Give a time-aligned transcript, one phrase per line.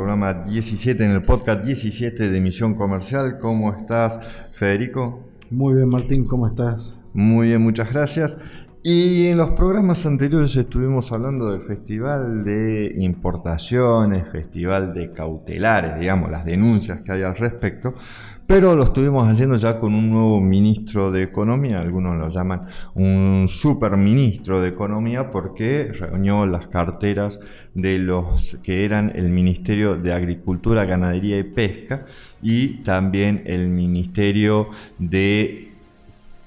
[0.00, 3.38] Programa 17, en el podcast 17 de Misión Comercial.
[3.38, 4.18] ¿Cómo estás,
[4.50, 5.28] Federico?
[5.50, 6.98] Muy bien, Martín, ¿cómo estás?
[7.12, 8.38] Muy bien, muchas gracias.
[8.82, 16.30] Y en los programas anteriores estuvimos hablando del Festival de Importaciones, Festival de Cautelares, digamos,
[16.30, 17.94] las denuncias que hay al respecto,
[18.46, 23.44] pero lo estuvimos haciendo ya con un nuevo ministro de Economía, algunos lo llaman un
[23.48, 27.38] superministro de Economía porque reunió las carteras
[27.74, 32.06] de los que eran el Ministerio de Agricultura, Ganadería y Pesca
[32.40, 35.69] y también el Ministerio de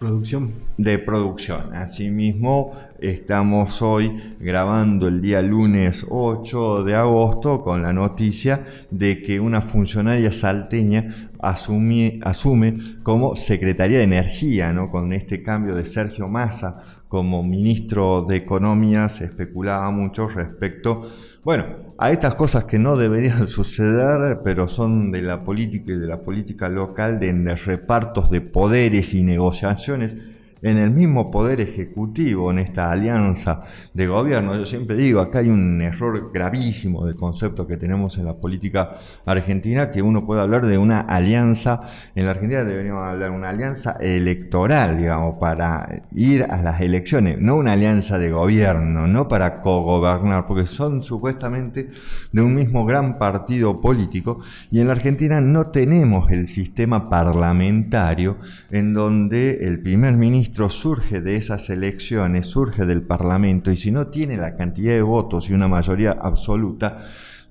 [0.03, 0.51] Producción.
[0.77, 1.73] De producción.
[1.73, 9.39] Asimismo, estamos hoy grabando el día lunes 8 de agosto con la noticia de que
[9.39, 12.19] una funcionaria salteña asume,
[13.01, 14.89] como Secretaría de Energía, ¿no?
[14.89, 21.03] con este cambio de Sergio Massa como ministro de Economía, se especulaba mucho respecto
[21.43, 21.65] bueno,
[21.99, 26.21] a estas cosas que no deberían suceder, pero son de la política y de la
[26.21, 30.17] política local, de repartos de poderes y negociaciones
[30.63, 34.55] en el mismo poder ejecutivo, en esta alianza de gobierno.
[34.57, 38.95] Yo siempre digo, acá hay un error gravísimo del concepto que tenemos en la política
[39.25, 41.81] argentina, que uno puede hablar de una alianza,
[42.15, 47.37] en la Argentina deberíamos hablar de una alianza electoral, digamos, para ir a las elecciones,
[47.39, 51.89] no una alianza de gobierno, no para cogobernar, porque son supuestamente
[52.31, 54.39] de un mismo gran partido político,
[54.71, 58.37] y en la Argentina no tenemos el sistema parlamentario
[58.71, 64.07] en donde el primer ministro surge de esas elecciones, surge del Parlamento, y si no
[64.07, 66.99] tiene la cantidad de votos y una mayoría absoluta,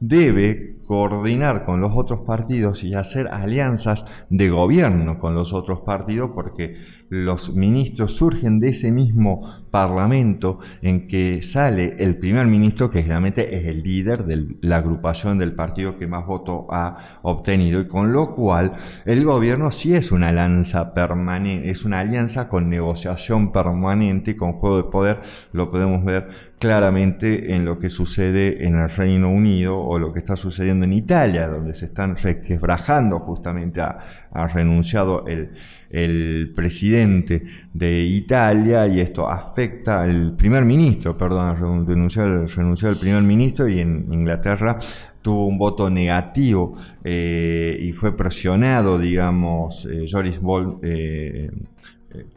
[0.00, 6.32] debe coordinar con los otros partidos y hacer alianzas de gobierno con los otros partidos
[6.34, 6.76] porque
[7.08, 13.56] los ministros surgen de ese mismo parlamento en que sale el primer ministro que generalmente
[13.56, 18.12] es el líder de la agrupación del partido que más votos ha obtenido y con
[18.12, 18.74] lo cual
[19.06, 24.76] el gobierno sí es una alianza permanente, es una alianza con negociación permanente con juego
[24.76, 25.20] de poder,
[25.52, 30.20] lo podemos ver claramente en lo que sucede en el Reino Unido o lo que
[30.20, 35.50] está sucediendo en Italia, donde se están requebrajando justamente, ha, renunciado el,
[35.90, 43.22] el, presidente de Italia y esto afecta al primer ministro, perdón, renunció, renunció el primer
[43.22, 44.78] ministro y en Inglaterra
[45.22, 51.50] tuvo un voto negativo eh, y fue presionado, digamos, eh, Joris Bol, eh,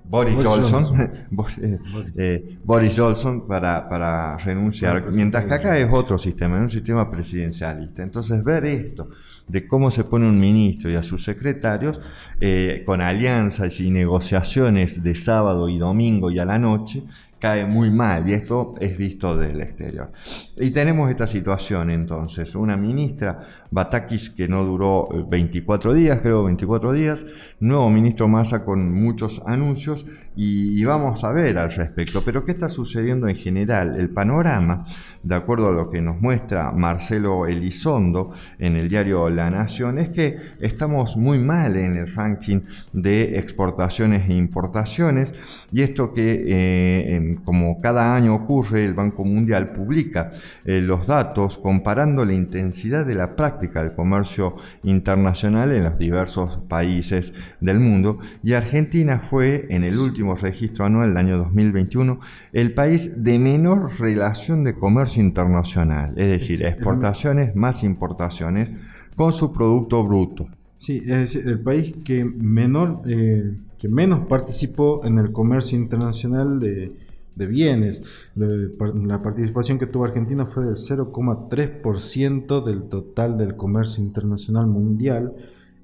[0.04, 1.12] Boris, Johnson,
[2.64, 2.96] Boris.
[2.98, 8.04] Johnson para, para renunciar, mientras que acá es otro sistema, es un sistema presidencialista.
[8.04, 9.10] Entonces ver esto,
[9.48, 12.00] de cómo se pone un ministro y a sus secretarios,
[12.40, 17.04] eh, con alianzas y negociaciones de sábado y domingo y a la noche,
[17.40, 20.12] cae muy mal y esto es visto del exterior.
[20.58, 26.46] Y tenemos esta situación entonces, una ministra, Batakis, que no duró 24 eh, días, creo
[26.46, 27.26] 24 días,
[27.60, 30.06] nuevo ministro Massa con muchos anuncios
[30.38, 32.22] y, vamos a ver al respecto.
[32.24, 33.96] Pero ¿qué está sucediendo en general?
[34.00, 34.86] El panorama,
[35.24, 40.10] de acuerdo a lo que nos muestra Marcelo Elizondo en el diario La Nación, es
[40.10, 42.62] que estamos muy mal en el ranking
[42.94, 45.34] de exportaciones e importaciones
[45.72, 50.32] y esto que eh, como cada año ocurre, el Banco Mundial publica
[50.64, 56.60] eh, los datos comparando la intensidad de la práctica del comercio internacional en los diversos
[56.68, 62.20] países del mundo y Argentina fue en el último registro anual del año 2021
[62.54, 68.74] el país de menor relación de comercio internacional, es decir, exportaciones más importaciones
[69.16, 70.48] con su producto bruto.
[70.78, 76.60] Sí, es decir, el país que menor, eh, que menos participó en el comercio internacional
[76.60, 77.05] de,
[77.36, 78.02] de bienes.
[78.36, 85.34] La participación que tuvo Argentina fue del 0,3% del total del comercio internacional mundial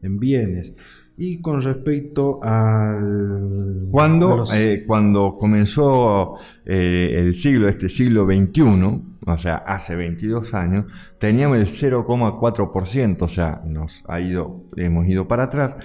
[0.01, 0.73] en bienes.
[1.17, 3.87] Y con respecto al...
[3.91, 10.85] Cuando, eh, cuando comenzó eh, el siglo, este siglo XXI, o sea, hace 22 años,
[11.19, 15.77] teníamos el 0,4%, o sea, nos ha ido, hemos ido para atrás.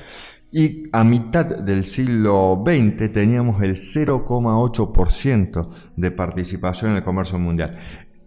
[0.59, 7.77] Y a mitad del siglo XX teníamos el 0,8% de participación en el comercio mundial.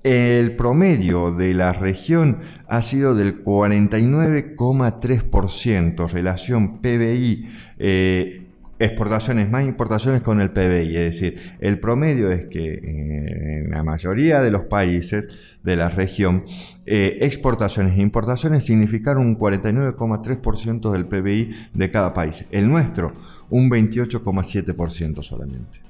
[0.04, 7.50] el promedio de la región ha sido del 49,3% relación PBI.
[7.80, 8.49] Eh,
[8.80, 13.84] exportaciones más importaciones con el PBI, es decir, el promedio es que eh, en la
[13.84, 15.28] mayoría de los países
[15.64, 16.46] de la región,
[16.86, 22.46] eh, exportaciones e importaciones significaron un 49,3% del PBI de cada país.
[22.52, 23.14] El nuestro,
[23.50, 25.82] un 28,7% solamente.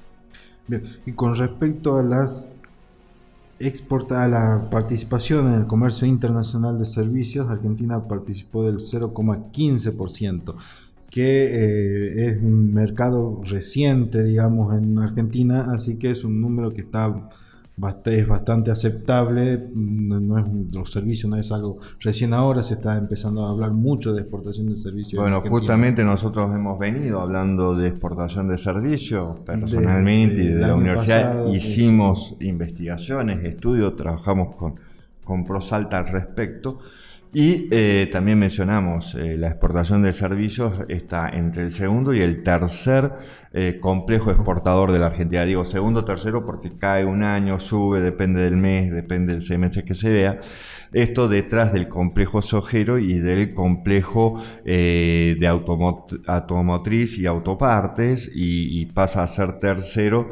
[0.66, 2.54] Bien, y con respecto a las
[3.60, 10.54] exporta a la participación en el comercio internacional de servicios, Argentina participó del 0,15%
[11.10, 16.82] que eh, es un mercado reciente, digamos, en Argentina, así que es un número que
[16.82, 17.28] está
[18.04, 23.46] es bastante aceptable, no, es los servicios no es algo recién ahora se está empezando
[23.46, 25.22] a hablar mucho de exportación de servicios.
[25.22, 31.46] Bueno, justamente nosotros hemos venido hablando de exportación de servicios personalmente y de la universidad
[31.46, 34.74] hicimos investigaciones, estudios, trabajamos con
[35.30, 36.80] con Prosalta al respecto.
[37.32, 42.42] Y eh, también mencionamos, eh, la exportación de servicios está entre el segundo y el
[42.42, 43.12] tercer
[43.52, 45.44] eh, complejo exportador de la Argentina.
[45.44, 49.94] Digo segundo, tercero porque cae un año, sube, depende del mes, depende del semestre que
[49.94, 50.40] se vea.
[50.92, 55.46] Esto detrás del complejo sojero y del complejo de
[56.26, 60.30] automotriz y autopartes y, pasa a ser tercero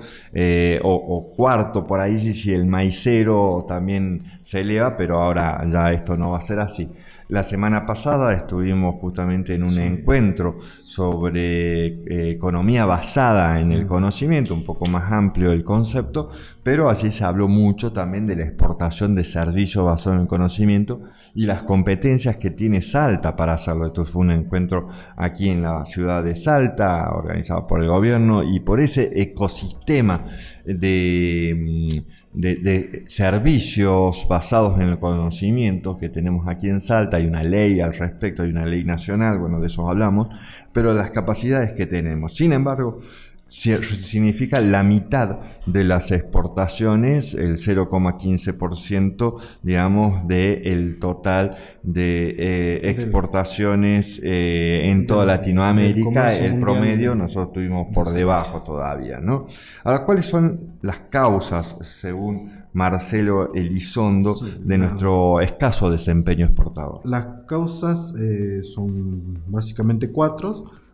[0.83, 6.17] o, o, cuarto por ahí si el maicero también se eleva, pero ahora ya esto
[6.17, 6.89] no va a ser así.
[7.29, 13.89] La semana pasada estuvimos justamente en un encuentro sobre eh, economía basada en el mm.
[13.89, 16.31] conocimiento, un poco más amplio el concepto,
[16.63, 21.03] pero allí se habló mucho también de la exportación de servicios basados en el conocimiento
[21.35, 23.89] y las competencias que tiene Salta para hacerlo.
[23.89, 28.61] Esto fue un encuentro aquí en la ciudad de Salta, organizado por el gobierno y
[28.61, 30.25] por ese ecosistema
[30.65, 32.05] de...
[32.38, 37.81] Mm, de, servicios basados en el conocimiento que tenemos aquí en Salta, hay una ley
[37.81, 40.29] al respecto, hay una ley nacional, bueno, de eso hablamos,
[40.73, 42.37] pero las capacidades que tenemos.
[42.37, 43.00] Sin embargo,
[43.49, 54.91] significa la mitad de las exportaciones, el 0,15%, digamos, del total de eh, exportaciones eh,
[54.91, 56.35] en toda Latinoamérica.
[56.35, 59.47] El promedio nosotros estuvimos por debajo todavía, ¿no?
[59.85, 67.00] Ahora, ¿cuáles son las causas, según Marcelo Elizondo, de nuestro escaso desempeño exportador?
[67.05, 70.39] Las causas eh, son básicamente cuatro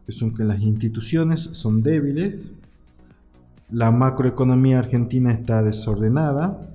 [0.06, 2.52] que son que las instituciones son débiles,
[3.70, 6.70] la macroeconomía argentina está desordenada,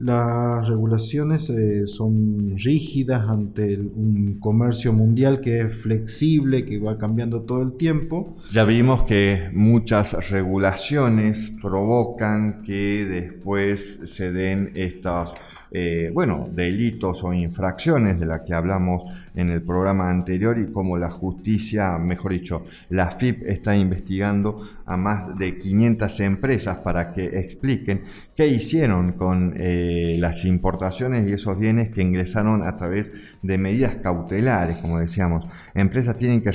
[0.00, 7.42] las regulaciones eh, son rígidas ante un comercio mundial que es flexible, que va cambiando
[7.42, 8.34] todo el tiempo.
[8.50, 15.34] Ya vimos que muchas regulaciones provocan que después se den estas
[15.72, 20.98] eh, bueno, delitos o infracciones de las que hablamos en el programa anterior y como
[20.98, 27.24] la justicia, mejor dicho, la FIP está investigando a más de 500 empresas para que
[27.38, 28.02] expliquen
[28.36, 33.12] qué hicieron con eh, las importaciones y esos bienes que ingresaron a través
[33.42, 35.46] de medidas cautelares, como decíamos.
[35.74, 36.50] Empresas tienen que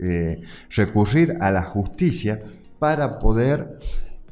[0.00, 2.40] eh, recurrir a la justicia
[2.78, 3.78] para poder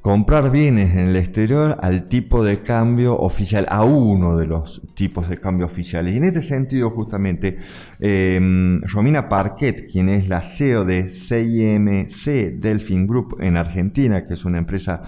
[0.06, 5.28] comprar bienes en el exterior al tipo de cambio oficial, a uno de los tipos
[5.28, 6.14] de cambio oficiales.
[6.14, 7.58] Y en este sentido, justamente,
[7.98, 8.38] eh,
[8.82, 14.58] Romina Parquet, quien es la CEO de CIMC Delfin Group en Argentina, que es una
[14.58, 15.02] empresa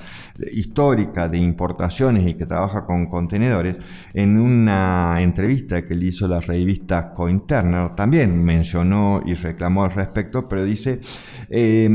[0.52, 3.78] histórica de importaciones y que trabaja con contenedores,
[4.14, 10.48] en una entrevista que le hizo la revista Cointerner, también mencionó y reclamó al respecto,
[10.48, 11.00] pero dice...
[11.48, 11.88] Eh,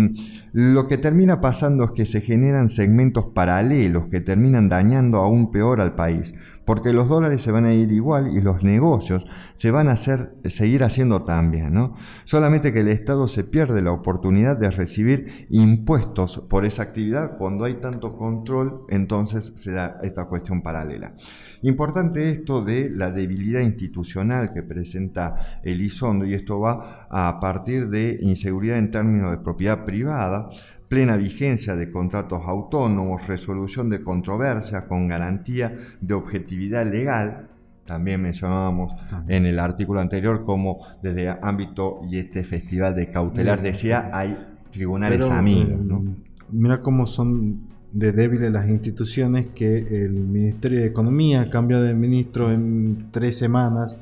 [0.53, 5.81] lo que termina pasando es que se generan segmentos paralelos que terminan dañando aún peor
[5.81, 9.89] al país, porque los dólares se van a ir igual y los negocios se van
[9.89, 11.95] a hacer, seguir haciendo también, ¿no?
[12.23, 17.65] Solamente que el Estado se pierde la oportunidad de recibir impuestos por esa actividad cuando
[17.65, 21.15] hay tanto control, entonces se da esta cuestión paralela.
[21.63, 27.89] Importante esto de la debilidad institucional que presenta el ISONDO y esto va a partir
[27.89, 30.49] de inseguridad en términos de propiedad privada,
[30.89, 37.47] plena vigencia de contratos autónomos, resolución de controversia con garantía de objetividad legal,
[37.85, 38.93] también mencionábamos
[39.27, 44.37] en el artículo anterior como desde ámbito y este festival de cautelar decía hay
[44.71, 45.71] tribunales amigos.
[45.71, 46.15] Eh,
[46.51, 52.51] mira cómo son de débiles las instituciones que el Ministerio de Economía cambia de ministro
[52.51, 53.97] en tres semanas,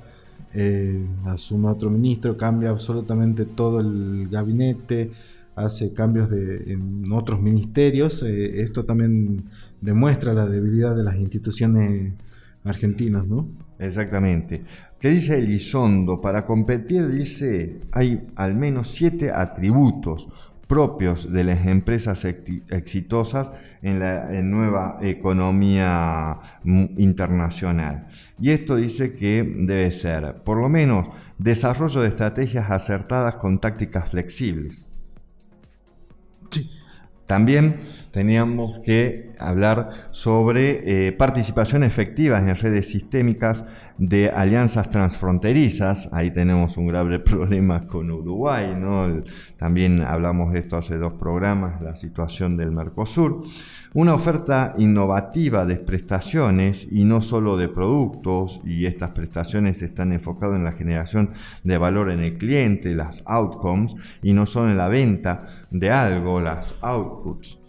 [0.53, 5.11] eh, asume otro ministro, cambia absolutamente todo el gabinete,
[5.55, 8.23] hace cambios de, en otros ministerios.
[8.23, 9.43] Eh, esto también
[9.81, 12.13] demuestra la debilidad de las instituciones
[12.63, 13.47] argentinas, ¿no?
[13.77, 14.61] Exactamente.
[14.99, 16.21] ¿Qué dice Elizondo?
[16.21, 20.29] Para competir, dice, hay al menos siete atributos
[20.71, 23.51] propios de las empresas exitosas
[23.81, 28.07] en la nueva economía internacional.
[28.39, 34.07] Y esto dice que debe ser, por lo menos, desarrollo de estrategias acertadas con tácticas
[34.07, 34.87] flexibles.
[36.51, 36.71] Sí.
[37.25, 43.65] También teníamos que hablar sobre eh, participación efectiva en redes sistémicas
[44.01, 46.09] de alianzas transfronterizas.
[46.11, 49.21] Ahí tenemos un grave problema con Uruguay, ¿no?
[49.57, 53.43] también hablamos de esto hace dos programas, la situación del Mercosur.
[53.93, 60.55] Una oferta innovativa de prestaciones y no solo de productos, y estas prestaciones están enfocadas
[60.55, 61.31] en la generación
[61.63, 66.41] de valor en el cliente, las outcomes, y no solo en la venta de algo,
[66.41, 67.59] las outputs.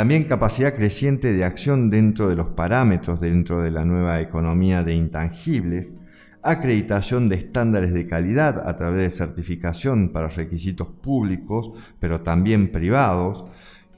[0.00, 4.94] También capacidad creciente de acción dentro de los parámetros dentro de la nueva economía de
[4.94, 5.94] intangibles,
[6.40, 13.44] acreditación de estándares de calidad a través de certificación para requisitos públicos, pero también privados,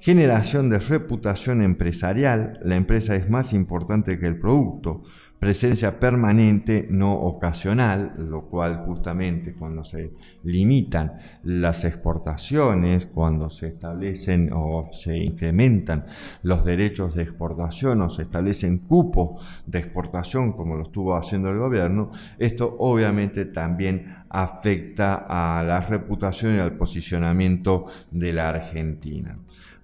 [0.00, 5.04] generación de reputación empresarial, la empresa es más importante que el producto,
[5.42, 10.12] presencia permanente, no ocasional, lo cual justamente cuando se
[10.44, 16.06] limitan las exportaciones, cuando se establecen o se incrementan
[16.44, 21.58] los derechos de exportación o se establecen cupos de exportación como lo estuvo haciendo el
[21.58, 29.36] gobierno, esto obviamente también afecta a la reputación y al posicionamiento de la Argentina.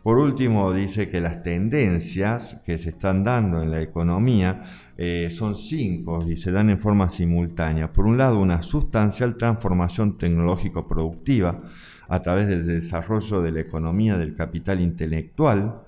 [0.08, 4.62] Por último, dice que las tendencias que se están dando en la economía
[4.96, 7.92] eh, son cinco y se dan en forma simultánea.
[7.92, 11.60] Por un lado, una sustancial transformación tecnológico-productiva
[12.08, 15.82] a través del desarrollo de la economía del capital intelectual,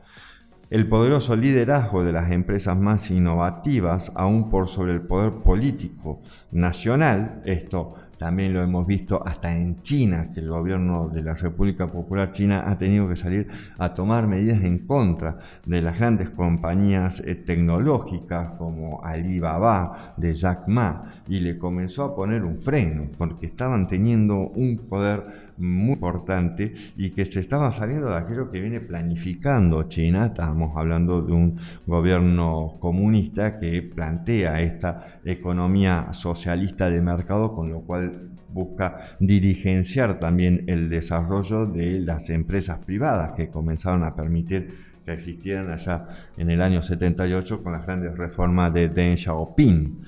[0.69, 6.21] el poderoso liderazgo de las empresas más innovativas, aún por sobre el poder político
[6.53, 11.91] nacional, esto también lo hemos visto hasta en China, que el gobierno de la República
[11.91, 13.49] Popular China ha tenido que salir
[13.79, 20.69] a tomar medidas en contra de las grandes compañías eh, tecnológicas como Alibaba de Jack
[20.69, 26.75] Ma y le comenzó a poner un freno porque estaban teniendo un poder muy importante
[26.97, 30.27] y que se estaba saliendo de aquello que viene planificando China.
[30.27, 37.83] Estábamos hablando de un gobierno comunista que plantea esta economía socialista de mercado, con lo
[37.83, 45.13] cual busca dirigenciar también el desarrollo de las empresas privadas que comenzaron a permitir que
[45.13, 50.05] existieran allá en el año 78 con las grandes reformas de Deng Xiaoping.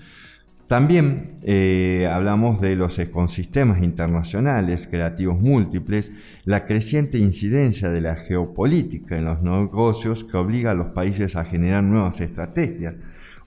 [0.72, 6.12] También eh, hablamos de los ecosistemas internacionales creativos múltiples,
[6.46, 11.44] la creciente incidencia de la geopolítica en los negocios que obliga a los países a
[11.44, 12.96] generar nuevas estrategias.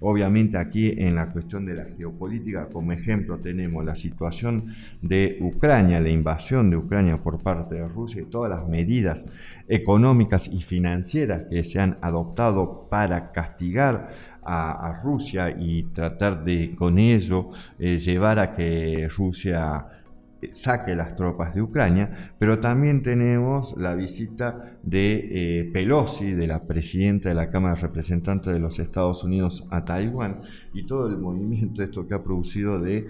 [0.01, 5.99] Obviamente aquí en la cuestión de la geopolítica, como ejemplo, tenemos la situación de Ucrania,
[5.99, 9.25] la invasión de Ucrania por parte de Rusia y todas las medidas
[9.67, 16.97] económicas y financieras que se han adoptado para castigar a, Rusia y tratar de con
[16.99, 17.49] ello
[17.79, 19.85] eh, llevar a que Rusia
[20.41, 26.47] eh, saque las tropas de Ucrania, pero también tenemos la visita de eh, Pelosi, de
[26.47, 30.41] la presidenta de la Cámara de Representantes de los Estados Unidos a Taiwán
[30.73, 33.07] y todo el movimiento esto que ha producido de,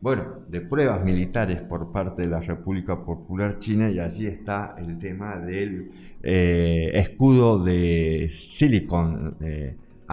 [0.00, 4.98] bueno, de pruebas militares por parte de la República Popular China y allí está el
[4.98, 5.90] tema del
[6.22, 9.36] escudo de silicon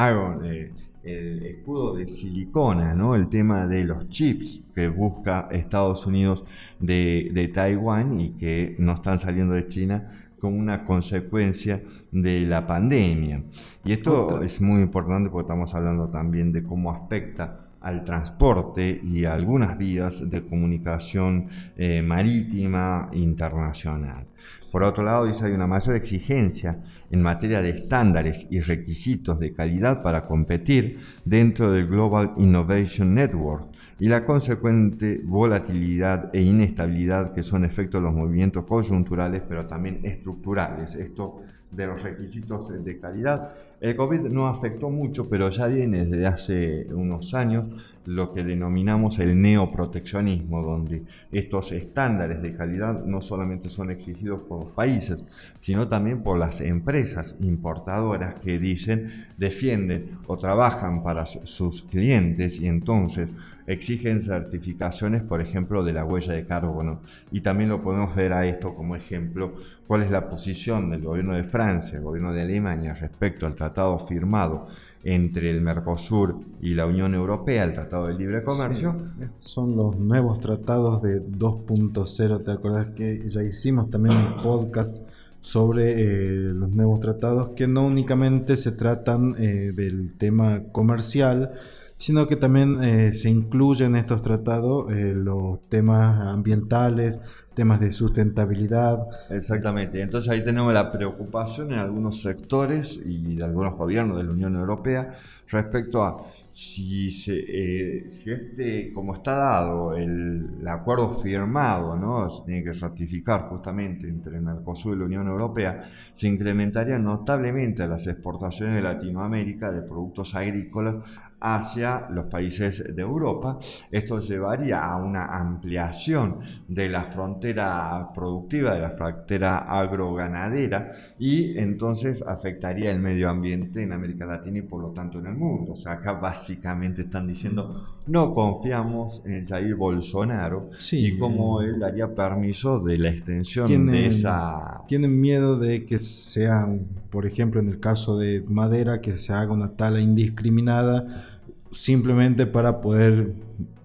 [0.07, 0.71] Iron, eh,
[1.03, 3.15] el escudo de silicona, ¿no?
[3.15, 6.45] el tema de los chips que busca Estados Unidos
[6.79, 13.43] de, Taiwán y que no están saliendo de China como una consecuencia de la pandemia.
[13.83, 19.25] Y esto es muy importante porque estamos hablando también de cómo afecta al transporte y
[19.25, 24.25] algunas vías de comunicación eh, marítima internacional.
[24.71, 29.53] Por otro lado, dice hay una mayor exigencia en materia de estándares y requisitos de
[29.53, 33.65] calidad para competir dentro del Global Innovation Network
[33.99, 40.01] y la consecuente volatilidad e inestabilidad que son efectos de los movimientos coyunturales pero también
[40.03, 40.95] estructurales.
[40.95, 43.51] Esto de los requisitos de calidad.
[43.81, 47.69] El COVID no afectó mucho, pero ya viene desde hace unos años
[48.05, 54.65] lo que denominamos el neoproteccionismo, donde estos estándares de calidad no solamente son exigidos por
[54.65, 55.23] los países,
[55.59, 62.67] sino también por las empresas importadoras que dicen, defienden o trabajan para sus clientes y
[62.67, 63.31] entonces
[63.69, 67.01] exigen certificaciones, por ejemplo, de la huella de carbono.
[67.31, 69.53] Y también lo podemos ver a esto como ejemplo,
[69.85, 73.99] cuál es la posición del gobierno de Francia, el gobierno de Alemania respecto al tratado
[73.99, 74.67] firmado
[75.03, 78.95] entre el Mercosur y la Unión Europea, el Tratado de Libre Comercio.
[79.33, 85.01] son los nuevos tratados de 2.0, ¿te acordás que ya hicimos también un podcast
[85.41, 91.53] sobre eh, los nuevos tratados que no únicamente se tratan eh, del tema comercial,
[91.99, 97.19] sino que también eh, se incluyen en estos tratados los temas ambientales,
[97.53, 99.05] temas de sustentabilidad.
[99.29, 104.31] Exactamente, entonces ahí tenemos la preocupación en algunos sectores y de algunos gobiernos de la
[104.31, 105.13] Unión Europea
[105.49, 112.29] respecto a si, se, eh, si este, como está dado el, acuerdo firmado, ¿no?
[112.29, 118.07] se tiene que ratificar justamente entre Mercosur y la Unión Europea, se incrementarían notablemente las
[118.07, 120.95] exportaciones de Latinoamérica de productos agrícolas
[121.39, 123.59] hacia los países de Europa.
[123.91, 132.21] Esto llevaría a una ampliación de la frontera productiva, de la frontera agroganadera y entonces
[132.21, 135.73] afectaría el medio ambiente en América Latina y por lo tanto en el mundo.
[135.73, 142.13] O sea, acá básicamente están diciendo no confiamos en Jair Bolsonaro y cómo él daría
[142.13, 144.81] permiso de la extensión de esa...
[144.87, 146.67] Tienen miedo de que sea,
[147.09, 151.25] por ejemplo, en el caso de madera, que se haga una tala indiscriminada
[151.71, 153.33] simplemente para poder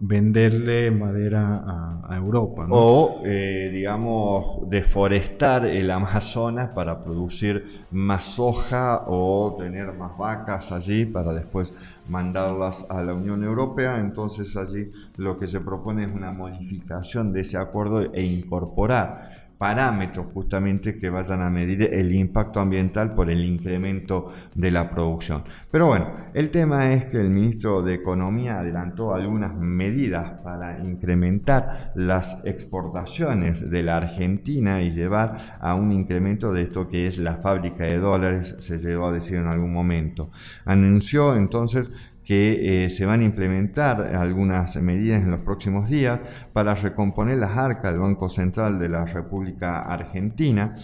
[0.00, 1.64] venderle madera
[2.08, 2.66] a, Europa.
[2.70, 11.06] O, eh, digamos, deforestar el Amazonas para producir más soja o tener más vacas allí
[11.06, 11.74] para después
[12.08, 13.98] mandarlas a la Unión Europea.
[13.98, 20.26] Entonces allí lo que se propone es una modificación de ese acuerdo e incorporar parámetros
[20.32, 25.44] justamente que vayan a medir el impacto ambiental por el incremento de la producción.
[25.70, 31.92] Pero bueno, el tema es que el ministro de Economía adelantó algunas medidas para incrementar
[31.94, 37.36] las exportaciones de la Argentina y llevar a un incremento de esto que es la
[37.36, 40.30] fábrica de dólares, se llegó a decir en algún momento.
[40.64, 41.92] Anunció entonces
[42.24, 47.56] que eh, se van a implementar algunas medidas en los próximos días para recomponer las
[47.56, 50.76] arcas del Banco Central de la República Argentina,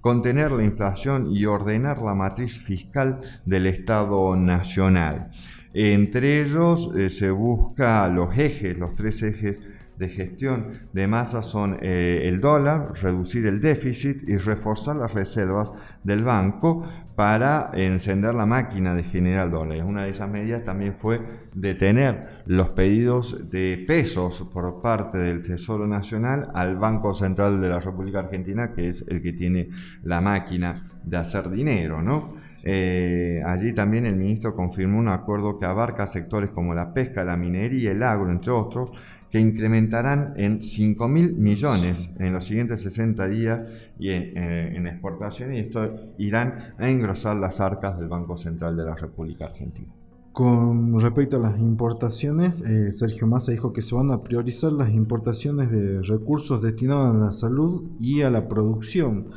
[0.00, 5.30] contener la inflación y ordenar la matriz fiscal del Estado Nacional.
[5.74, 9.60] Entre ellos eh, se busca los ejes, los tres ejes
[9.98, 15.72] de gestión de masa son eh, el dólar, reducir el déficit y reforzar las reservas
[16.04, 16.84] del banco
[17.16, 19.82] para encender la máquina de generar dólares.
[19.86, 21.20] Una de esas medidas también fue
[21.54, 27.80] detener los pedidos de pesos por parte del Tesoro Nacional al Banco Central de la
[27.80, 29.70] República Argentina, que es el que tiene
[30.02, 32.02] la máquina de hacer dinero.
[32.02, 32.34] ¿no?
[32.64, 37.38] Eh, allí también el ministro confirmó un acuerdo que abarca sectores como la pesca, la
[37.38, 38.92] minería, el agro, entre otros,
[39.30, 43.60] que incrementarán en 5 mil millones en los siguientes 60 días
[43.98, 48.94] y en, exportación y esto irán a engrosar las arcas del Banco Central de la
[48.94, 49.88] República Argentina.
[50.32, 54.92] Con respecto a las importaciones, eh, Sergio Massa dijo que se van a priorizar las
[54.92, 59.28] importaciones de recursos destinados a la salud y a la producción.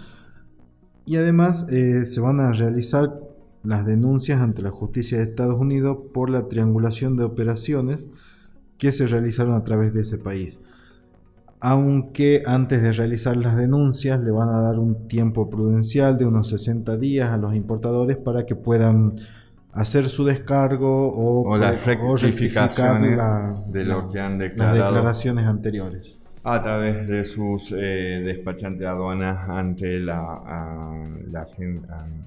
[1.06, 3.18] Y además eh, se van a realizar
[3.64, 8.08] las denuncias ante la justicia de Estados Unidos por la triangulación de operaciones
[8.80, 10.62] que se realizaron a través de ese país.
[11.60, 16.48] Aunque antes de realizar las denuncias le van a dar un tiempo prudencial de unos
[16.48, 19.16] 60 días a los importadores para que puedan
[19.74, 23.22] hacer su descargo o, las rectificaciones
[23.68, 24.78] de lo que han declarado.
[24.78, 30.42] Las declaraciones anteriores a través de sus eh, despachantes de aduanas ante la,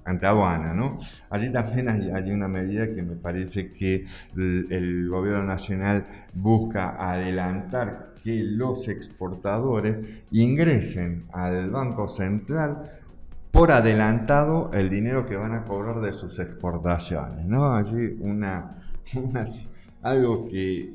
[0.05, 0.98] ante aduana, ¿no?
[1.31, 4.05] Allí también hay, una medida que me parece que
[4.37, 12.90] el, gobierno nacional busca adelantar que los exportadores ingresen al Banco Central
[13.51, 17.75] por adelantado el dinero que van a cobrar de sus exportaciones, ¿no?
[17.75, 18.77] Allí una
[20.03, 20.92] algo que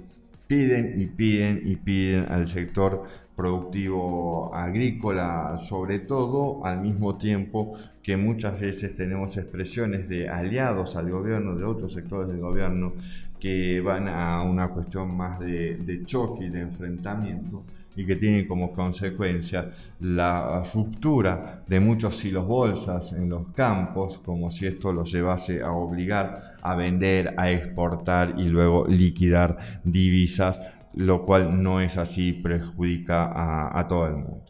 [0.48, 3.04] piden y piden y piden al sector
[3.36, 11.12] productivo agrícola, sobre todo al mismo tiempo que muchas veces tenemos expresiones de aliados al
[11.12, 12.94] gobierno, de otros sectores del gobierno,
[13.40, 17.64] que van a una cuestión más de, choque y de enfrentamiento
[17.98, 24.52] y que tienen como consecuencia la ruptura de muchos hilos bolsas en los campos, como
[24.52, 30.62] si esto los llevase a obligar a vender, a exportar y luego liquidar divisas,
[30.94, 34.46] lo cual no es así, perjudica a, todo el mundo.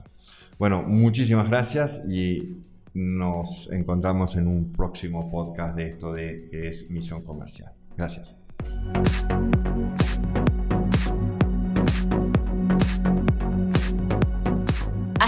[0.60, 2.57] Bueno, muchísimas gracias y
[2.93, 7.71] nos encontramos en un próximo podcast de esto de que es Misión Comercial.
[7.95, 8.38] Gracias.